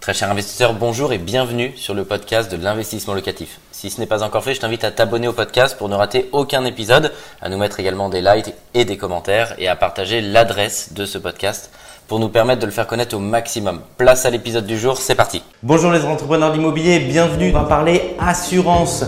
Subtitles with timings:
[0.00, 3.60] Très cher investisseur, bonjour et bienvenue sur le podcast de l'investissement locatif.
[3.70, 6.30] Si ce n'est pas encore fait, je t'invite à t'abonner au podcast pour ne rater
[6.32, 7.12] aucun épisode,
[7.42, 11.18] à nous mettre également des likes et des commentaires et à partager l'adresse de ce
[11.18, 11.70] podcast
[12.08, 13.82] pour nous permettre de le faire connaître au maximum.
[13.98, 15.42] Place à l'épisode du jour, c'est parti.
[15.62, 17.50] Bonjour les entrepreneurs d'immobilier, bienvenue.
[17.54, 19.04] On va parler assurance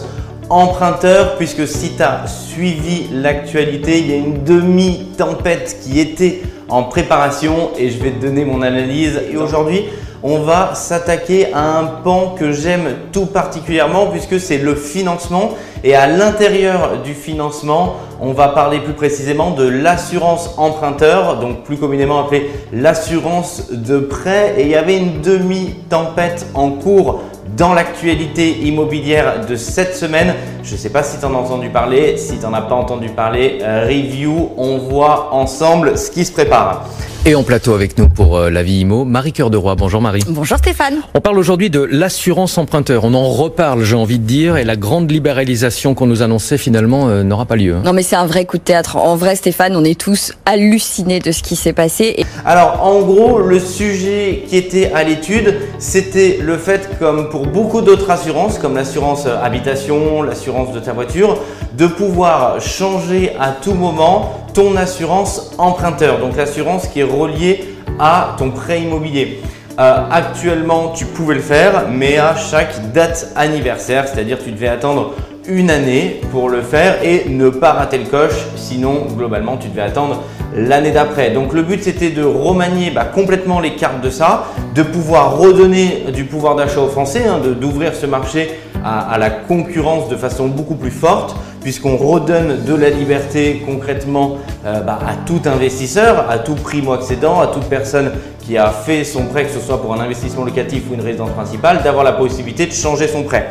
[0.51, 6.83] emprunteur puisque si tu as suivi l'actualité, il y a une demi-tempête qui était en
[6.83, 9.23] préparation et je vais te donner mon analyse.
[9.33, 9.87] Et aujourd'hui,
[10.23, 15.51] on va s'attaquer à un pan que j'aime tout particulièrement puisque c'est le financement.
[15.85, 21.77] Et à l'intérieur du financement, on va parler plus précisément de l'assurance emprunteur, donc plus
[21.77, 24.55] communément appelée l'assurance de prêt.
[24.59, 27.23] Et il y avait une demi-tempête en cours
[27.57, 30.35] dans l'actualité immobilière de cette semaine.
[30.63, 32.17] Je ne sais pas si tu en as entendu parler.
[32.17, 36.33] Si tu n'en as pas entendu parler, euh, review, on voit ensemble ce qui se
[36.33, 36.87] prépare.
[37.25, 39.77] Et en plateau avec nous pour euh, la vie IMO, Marie Cœur de Roi.
[39.77, 40.25] Bonjour Marie.
[40.27, 41.03] Bonjour Stéphane.
[41.15, 43.05] On parle aujourd'hui de l'assurance emprunteur.
[43.05, 47.09] On en reparle, j'ai envie de dire, et la grande libéralisation qu'on nous annonçait finalement
[47.09, 47.77] euh, n'aura pas lieu.
[47.77, 47.83] Hein.
[47.85, 48.97] Non mais c'est un vrai coup de théâtre.
[48.97, 52.13] En vrai Stéphane, on est tous hallucinés de ce qui s'est passé.
[52.19, 52.27] Et...
[52.45, 57.83] Alors en gros, le sujet qui était à l'étude, c'était le fait, comme pour beaucoup
[57.83, 61.39] d'autres assurances, comme l'assurance habitation, l'assurance de ta voiture,
[61.79, 66.19] de pouvoir changer à tout moment ton assurance emprunteur.
[66.19, 67.65] Donc l'assurance qui est reliée
[67.99, 69.41] à ton prêt immobilier.
[69.79, 75.15] Euh, actuellement, tu pouvais le faire, mais à chaque date anniversaire, c'est-à-dire tu devais attendre
[75.49, 79.83] une année pour le faire et ne pas rater le coche, sinon globalement tu devais
[79.83, 80.23] attendre
[80.57, 81.31] l'année d'après.
[81.31, 86.05] Donc le but c'était de remanier bah, complètement les cartes de ça, de pouvoir redonner
[86.15, 88.51] du pouvoir d'achat aux Français, hein, d'ouvrir ce marché
[88.85, 94.81] à, la concurrence de façon beaucoup plus forte, puisqu'on redonne de la liberté concrètement euh,
[94.81, 99.45] bah, à tout investisseur, à tout primo-accédant, à toute personne qui a fait son prêt,
[99.45, 102.73] que ce soit pour un investissement locatif ou une résidence principale, d'avoir la possibilité de
[102.73, 103.51] changer son prêt.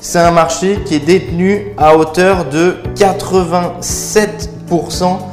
[0.00, 5.31] C'est un marché qui est détenu à hauteur de 87%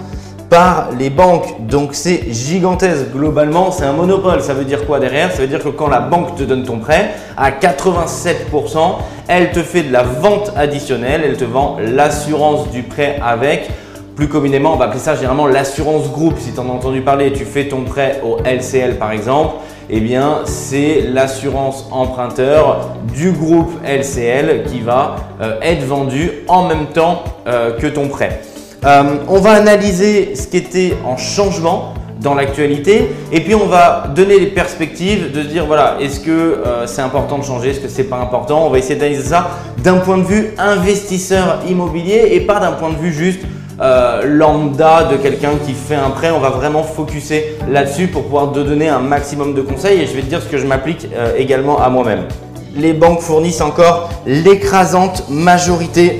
[0.50, 1.68] par les banques.
[1.68, 3.12] Donc c'est gigantesque.
[3.14, 4.42] Globalement, c'est un monopole.
[4.42, 5.32] Ça veut dire quoi derrière?
[5.32, 8.96] Ça veut dire que quand la banque te donne ton prêt, à 87%,
[9.28, 13.70] elle te fait de la vente additionnelle, elle te vend l'assurance du prêt avec.
[14.16, 16.40] Plus communément, on va appeler ça généralement l'assurance groupe.
[16.40, 19.56] Si tu en as entendu parler, tu fais ton prêt au LCL par exemple,
[19.90, 26.88] eh bien c'est l'assurance emprunteur du groupe LCL qui va euh, être vendu en même
[26.88, 28.42] temps euh, que ton prêt.
[28.86, 34.06] Euh, on va analyser ce qui était en changement dans l'actualité et puis on va
[34.16, 37.90] donner les perspectives de dire voilà est-ce que euh, c'est important de changer est-ce que
[37.90, 38.66] c'est pas important?
[38.66, 39.50] On va essayer d'analyser ça
[39.84, 43.42] d'un point de vue investisseur immobilier et pas d'un point de vue juste
[43.82, 46.32] euh, lambda de quelqu'un qui fait un prêt.
[46.32, 50.14] On va vraiment focuser là-dessus pour pouvoir te donner un maximum de conseils et je
[50.14, 51.08] vais te dire ce que je m'applique
[51.38, 52.28] également à moi-même.
[52.76, 56.20] Les banques fournissent encore l'écrasante majorité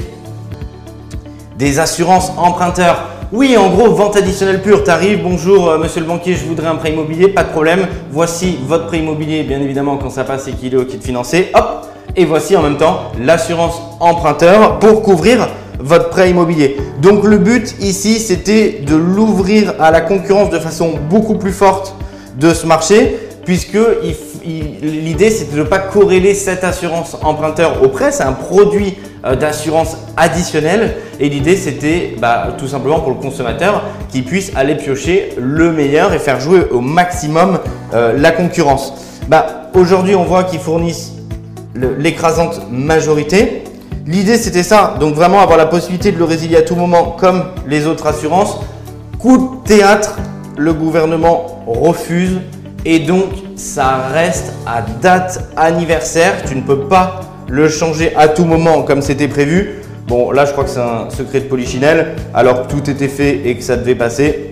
[1.60, 3.10] des assurances emprunteurs.
[3.34, 4.86] Oui, en gros, vente additionnelle pure.
[4.86, 7.86] T'arrives, bonjour euh, monsieur le banquier, je voudrais un prêt immobilier, pas de problème.
[8.12, 11.52] Voici votre prêt immobilier, bien évidemment, quand ça passe et qu'il est au kit financé.
[11.54, 15.50] Hop Et voici en même temps l'assurance emprunteur pour couvrir
[15.80, 16.78] votre prêt immobilier.
[17.02, 21.94] Donc le but ici, c'était de l'ouvrir à la concurrence de façon beaucoup plus forte
[22.38, 23.78] de ce marché, puisque
[24.82, 28.14] l'idée, c'était de ne pas corréler cette assurance emprunteur au prêt.
[28.14, 28.96] C'est un produit
[29.26, 30.96] euh, d'assurance additionnelle.
[31.20, 36.14] Et l'idée, c'était bah, tout simplement pour le consommateur qu'il puisse aller piocher le meilleur
[36.14, 37.60] et faire jouer au maximum
[37.94, 38.94] euh, la concurrence.
[39.28, 41.14] Bah, Aujourd'hui, on voit qu'ils fournissent
[41.76, 43.64] l'écrasante majorité.
[44.08, 44.96] L'idée, c'était ça.
[45.00, 48.60] Donc vraiment avoir la possibilité de le résilier à tout moment comme les autres assurances.
[49.20, 50.18] Coup de théâtre,
[50.58, 52.40] le gouvernement refuse
[52.84, 53.26] et donc
[53.56, 56.44] ça reste à date anniversaire.
[56.48, 59.79] Tu ne peux pas le changer à tout moment comme c'était prévu.
[60.10, 63.42] Bon, là, je crois que c'est un secret de polichinelle, alors que tout était fait
[63.46, 64.50] et que ça devait passer.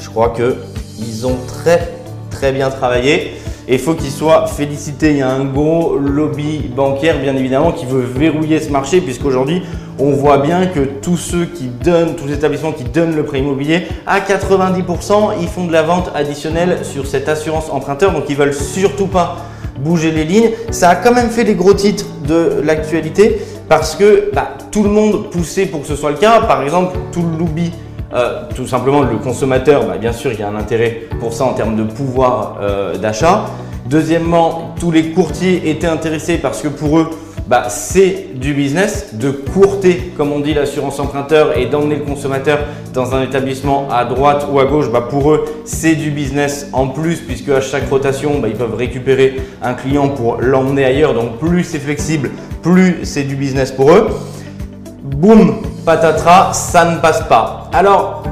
[0.00, 1.92] Je crois qu'ils ont très,
[2.32, 3.34] très bien travaillé.
[3.68, 5.10] Et il faut qu'ils soient félicités.
[5.10, 9.62] Il y a un gros lobby bancaire, bien évidemment, qui veut verrouiller ce marché, puisqu'aujourd'hui,
[10.00, 13.38] on voit bien que tous ceux qui donnent, tous les établissements qui donnent le prêt
[13.38, 18.12] immobilier, à 90%, ils font de la vente additionnelle sur cette assurance emprunteur.
[18.12, 19.36] Donc, ils veulent surtout pas
[19.78, 20.50] bouger les lignes.
[20.72, 23.38] Ça a quand même fait les gros titres de l'actualité
[23.70, 26.40] parce que bah, tout le monde poussait pour que ce soit le cas.
[26.40, 27.70] Par exemple, tout le lobby,
[28.12, 31.44] euh, tout simplement le consommateur, bah, bien sûr, il y a un intérêt pour ça
[31.44, 33.46] en termes de pouvoir euh, d'achat.
[33.86, 37.10] Deuxièmement, tous les courtiers étaient intéressés parce que pour eux,
[37.46, 42.58] bah, c'est du business de courter, comme on dit, l'assurance emprunteur et d'emmener le consommateur
[42.92, 44.86] dans un établissement à droite ou à gauche.
[45.10, 49.74] Pour eux, c'est du business en plus puisque à chaque rotation, ils peuvent récupérer un
[49.74, 51.14] client pour l'emmener ailleurs.
[51.14, 52.30] Donc plus c'est flexible,
[52.62, 54.08] plus c'est du business pour eux.
[55.02, 57.68] Boum, patatras, ça ne passe pas.
[57.72, 58.22] Alors,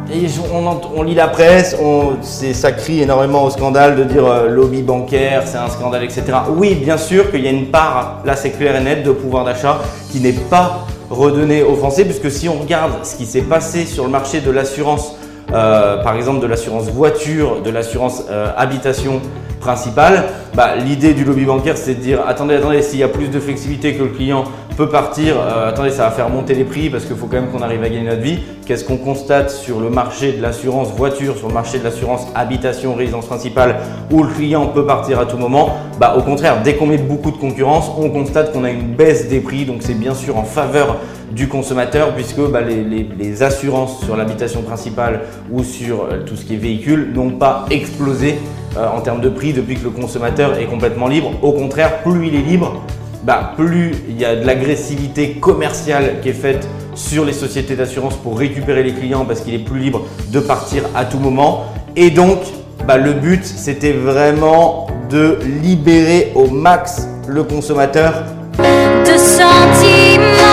[0.96, 1.76] on, lit la presse,
[2.22, 6.24] ça crie énormément au scandale de dire euh, lobby bancaire, c'est un scandale, etc.
[6.56, 9.44] Oui, bien sûr qu'il y a une part, là c'est clair et net, de pouvoir
[9.44, 9.80] d'achat
[10.10, 14.04] qui n'est pas redonné aux Français, puisque si on regarde ce qui s'est passé sur
[14.04, 15.14] le marché de l'assurance,
[15.52, 19.20] euh, par exemple de l'assurance voiture, de l'assurance euh, habitation
[19.60, 20.24] principale,
[20.54, 23.40] bah, l'idée du lobby bancaire c'est de dire attendez, attendez, s'il y a plus de
[23.40, 24.44] flexibilité que le client
[24.78, 27.50] peut partir, euh, attendez, ça va faire monter les prix parce qu'il faut quand même
[27.50, 28.38] qu'on arrive à gagner notre vie.
[28.64, 32.94] Qu'est-ce qu'on constate sur le marché de l'assurance voiture, sur le marché de l'assurance habitation,
[32.94, 33.80] résidence principale,
[34.12, 35.70] où le client peut partir à tout moment?
[35.98, 39.28] Bah, Au contraire, dès qu'on met beaucoup de concurrence, on constate qu'on a une baisse
[39.28, 39.64] des prix.
[39.64, 40.98] Donc c'est bien sûr en faveur
[41.32, 45.20] du consommateur puisque bah, les, assurances sur l'habitation principale
[45.50, 48.36] ou sur euh, tout ce qui est véhicule n'ont pas explosé
[48.76, 51.32] euh, en termes de prix depuis que le consommateur est complètement libre.
[51.42, 52.82] Au contraire, plus il est libre,
[53.22, 58.16] bah, plus il y a de l'agressivité commerciale qui est faite sur les sociétés d'assurance
[58.16, 60.02] pour récupérer les clients parce qu'il est plus libre
[60.32, 61.66] de partir à tout moment.
[61.94, 62.38] Et donc,
[62.86, 68.24] bah, le but, c'était vraiment de libérer au max le consommateur.
[68.58, 70.47] De sentiments.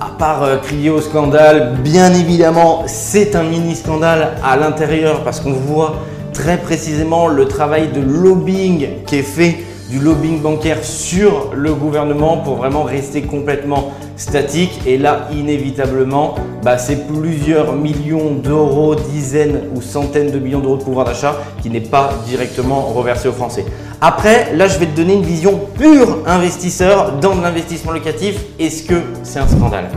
[0.00, 5.40] À part euh, crier au scandale, bien évidemment, c'est un mini scandale à l'intérieur parce
[5.40, 5.96] qu'on voit
[6.32, 9.58] très précisément le travail de lobbying qui est fait
[9.90, 14.80] du lobbying bancaire sur le gouvernement pour vraiment rester complètement statique.
[14.86, 20.82] Et là, inévitablement, bah, c'est plusieurs millions d'euros, dizaines ou centaines de millions d'euros de
[20.82, 23.66] pouvoir d'achat qui n'est pas directement reversé aux Français.
[24.06, 28.38] Après, là, je vais te donner une vision pure investisseur dans l'investissement locatif.
[28.58, 29.88] Est-ce que c'est un scandale?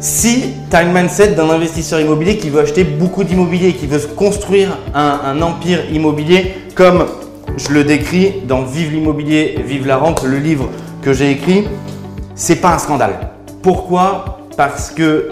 [0.00, 4.00] Si tu as une mindset d'un investisseur immobilier qui veut acheter beaucoup d'immobilier, qui veut
[4.00, 7.06] se construire un, un, empire immobilier, comme
[7.56, 10.68] je le décris dans Vive l'immobilier, Vive la rente, le livre
[11.00, 11.66] que j'ai écrit,
[12.34, 13.30] c'est pas un scandale.
[13.62, 14.40] Pourquoi?
[14.58, 15.30] Parce que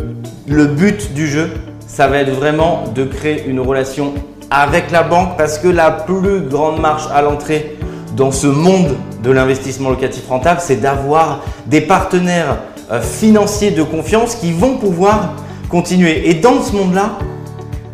[0.48, 1.50] le but du jeu,
[1.86, 4.14] ça va être vraiment de créer une relation
[4.54, 7.73] avec la banque parce que la plus grande marche à l'entrée
[8.16, 12.58] dans ce monde de l'investissement locatif rentable, c'est d'avoir des partenaires
[12.90, 15.34] euh, financiers de confiance qui vont pouvoir
[15.68, 16.28] continuer.
[16.28, 17.18] Et dans ce monde-là,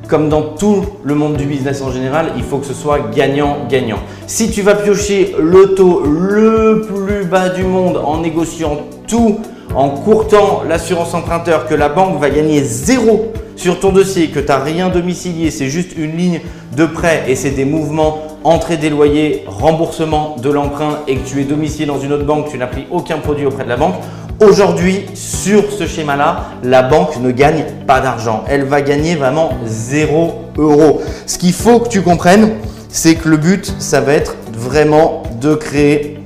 [0.08, 4.00] comme dans tout le monde du business en général, il faut que ce soit gagnant-gagnant.
[4.26, 9.38] Si tu vas piocher le taux le plus bas du monde en négociant tout,
[9.74, 14.48] en courtant l'assurance emprunteur, que la banque va gagner zéro sur ton dossier, que tu
[14.48, 16.40] n'as rien domicilié, c'est juste une ligne
[16.76, 21.40] de prêt et c'est des mouvements entrée des loyers, remboursement de l'emprunt et que tu
[21.40, 23.96] es domicilié dans une autre banque, tu n'as pris aucun produit auprès de la banque,
[24.42, 28.42] Aujourd'hui, sur ce schéma-là, la banque ne gagne pas d'argent.
[28.48, 31.02] Elle va gagner vraiment 0 euros.
[31.26, 32.52] Ce qu'il faut que tu comprennes,
[32.88, 36.20] c'est que le but, ça va être vraiment de créer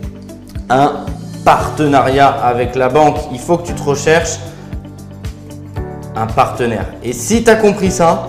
[0.70, 1.06] un
[1.44, 3.16] partenariat avec la banque.
[3.32, 4.38] Il faut que tu te recherches
[6.14, 6.87] un partenaire.
[7.02, 8.28] Et si tu as compris ça,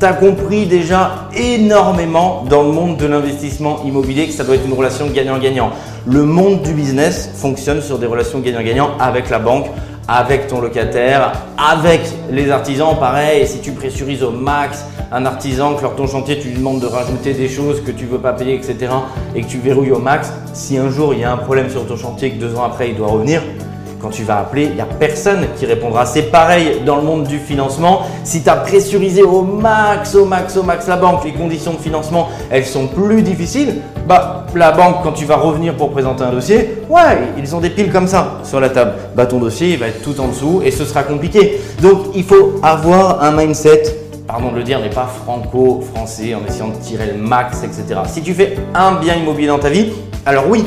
[0.00, 4.66] tu as compris déjà énormément dans le monde de l'investissement immobilier que ça doit être
[4.66, 5.70] une relation gagnant-gagnant.
[6.06, 9.66] Le monde du business fonctionne sur des relations gagnant-gagnant avec la banque,
[10.08, 12.96] avec ton locataire, avec les artisans.
[12.98, 16.80] Pareil, si tu pressurises au max un artisan, que lors ton chantier, tu lui demandes
[16.80, 18.92] de rajouter des choses que tu veux pas payer, etc.,
[19.34, 21.86] et que tu verrouilles au max, si un jour il y a un problème sur
[21.86, 23.42] ton chantier que deux ans après il doit revenir,
[24.00, 26.06] quand tu vas appeler, il n'y a personne qui répondra.
[26.06, 28.02] C'est pareil dans le monde du financement.
[28.24, 31.78] Si tu as pressurisé au max, au max, au max la banque, les conditions de
[31.78, 33.76] financement, elles sont plus difficiles,
[34.06, 37.70] bah la banque, quand tu vas revenir pour présenter un dossier, ouais, ils ont des
[37.70, 38.92] piles comme ça sur la table.
[39.16, 41.60] Bah ton dossier, il va être tout en dessous et ce sera compliqué.
[41.82, 43.82] Donc il faut avoir un mindset
[44.28, 48.00] pardon de le dire, mais pas franco-français en essayant de tirer le max, etc.
[48.06, 49.88] Si tu fais un bien immobilier dans ta vie,
[50.26, 50.66] alors oui,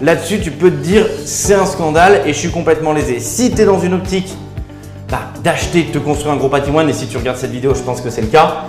[0.00, 3.18] Là-dessus, tu peux te dire c'est un scandale et je suis complètement lésé.
[3.18, 4.32] Si tu es dans une optique
[5.10, 7.82] bah, d'acheter, de te construire un gros patrimoine, et si tu regardes cette vidéo, je
[7.82, 8.66] pense que c'est le cas,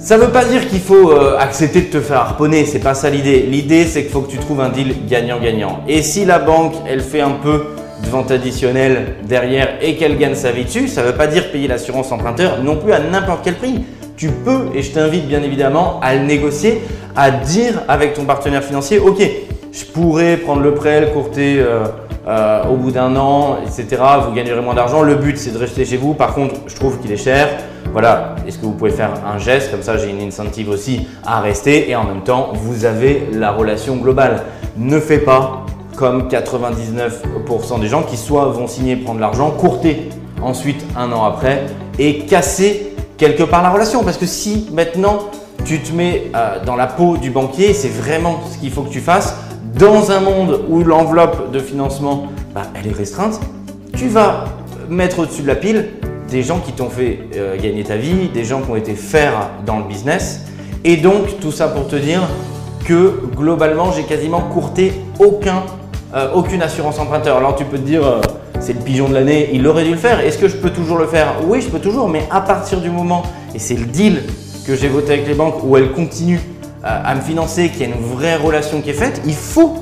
[0.00, 2.94] ça ne veut pas dire qu'il faut euh, accepter de te faire harponner, c'est pas
[2.94, 3.40] ça l'idée.
[3.42, 5.80] L'idée, c'est qu'il faut que tu trouves un deal gagnant-gagnant.
[5.86, 7.66] Et si la banque, elle fait un peu
[8.02, 11.52] de vente additionnelle derrière et qu'elle gagne sa vie dessus, ça ne veut pas dire
[11.52, 13.84] payer l'assurance emprunteur non plus à n'importe quel prix
[14.16, 16.80] tu peux, et je t'invite bien évidemment à le négocier,
[17.14, 19.22] à dire avec ton partenaire financier, ok,
[19.72, 21.84] je pourrais prendre le prêt, le courter euh,
[22.26, 24.02] euh, au bout d'un an, etc.
[24.26, 25.02] Vous gagnerez moins d'argent.
[25.02, 26.14] Le but, c'est de rester chez vous.
[26.14, 27.48] Par contre, je trouve qu'il est cher.
[27.92, 29.70] Voilà, est-ce que vous pouvez faire un geste?
[29.70, 31.90] Comme ça, j'ai une incentive aussi à rester.
[31.90, 34.42] Et en même temps, vous avez la relation globale.
[34.76, 35.64] Ne fais pas
[35.96, 40.08] comme 99% des gens qui soit vont signer, prendre l'argent, courter
[40.42, 41.66] ensuite un an après
[41.98, 44.02] et casser quelque part la relation.
[44.02, 45.18] Parce que si maintenant
[45.64, 48.90] tu te mets euh, dans la peau du banquier, c'est vraiment ce qu'il faut que
[48.90, 49.36] tu fasses.
[49.78, 53.40] Dans un monde où l'enveloppe de financement, bah, est restreinte,
[53.96, 54.44] tu vas
[54.88, 55.90] mettre au-dessus de la pile
[56.30, 59.50] des gens qui t'ont fait euh, gagner ta vie, des gens qui ont été faire
[59.64, 60.46] dans le business.
[60.84, 62.22] Et donc, tout ça pour te dire
[62.84, 65.62] que globalement, j'ai quasiment courté aucun,
[66.14, 67.36] euh, aucune assurance emprunteur.
[67.36, 68.02] Alors, tu peux te dire,
[68.58, 70.20] c'est le pigeon de l'année, il aurait dû le faire.
[70.20, 71.34] Est-ce que je peux toujours le faire?
[71.46, 73.22] Oui, je peux toujours, mais à partir du moment,
[73.54, 74.22] et c'est le deal
[74.66, 77.84] que j'ai voté avec les banques, où elles continuent euh, à me financer, qu'il y
[77.84, 79.74] a une vraie relation qui est faite, il faut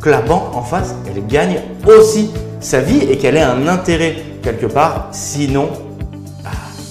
[0.00, 2.30] que la banque en face, elle gagne aussi
[2.60, 5.08] sa vie et qu'elle ait un intérêt quelque part.
[5.12, 5.68] Sinon,
[6.42, 6.50] bah,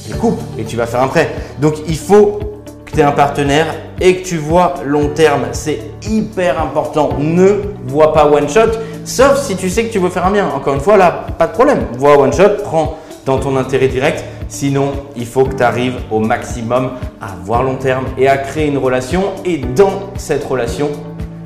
[0.10, 1.30] elle coupe et tu vas faire un prêt.
[1.60, 2.40] Donc il faut
[2.86, 3.68] que tu aies un partenaire
[4.00, 5.44] et que tu vois long terme.
[5.52, 7.10] C'est hyper important.
[7.20, 8.72] Ne vois pas one shot.
[9.06, 10.48] Sauf si tu sais que tu veux faire un bien.
[10.48, 11.86] Encore une fois, là, pas de problème.
[11.98, 14.24] Vois one shot, prends dans ton intérêt direct.
[14.52, 16.92] Sinon, il faut que tu arrives au maximum
[17.22, 19.24] à voir long terme et à créer une relation.
[19.46, 20.90] Et dans cette relation,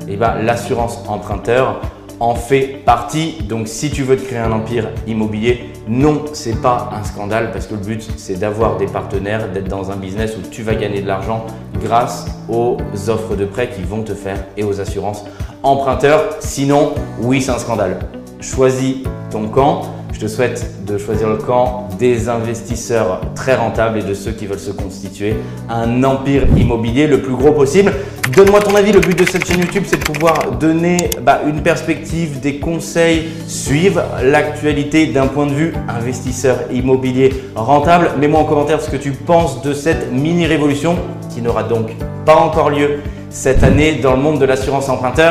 [0.08, 1.80] eh ben, l'assurance emprunteur
[2.18, 3.38] en fait partie.
[3.48, 7.68] Donc, si tu veux te créer un empire immobilier, non, c'est pas un scandale parce
[7.68, 11.00] que le but, c'est d'avoir des partenaires, d'être dans un business où tu vas gagner
[11.00, 11.46] de l'argent
[11.80, 12.76] grâce aux
[13.08, 15.24] offres de prêt qui vont te faire et aux assurances
[15.62, 16.24] emprunteurs.
[16.40, 18.00] Sinon, oui, c'est un scandale.
[18.40, 18.96] Choisis
[19.30, 19.95] ton camp.
[20.16, 24.46] Je te souhaite de choisir le camp des investisseurs très rentables et de ceux qui
[24.46, 25.34] veulent se constituer
[25.68, 27.92] un empire immobilier le plus gros possible.
[28.34, 28.92] Donne-moi ton avis.
[28.92, 33.28] Le but de cette chaîne YouTube, c'est de pouvoir donner bah, une perspective, des conseils,
[33.46, 38.12] suivre l'actualité d'un point de vue investisseur immobilier rentable.
[38.18, 40.96] Mets-moi en commentaire ce que tu penses de cette mini révolution
[41.28, 41.90] qui n'aura donc
[42.24, 45.30] pas encore lieu cette année dans le monde de l'assurance emprunteur.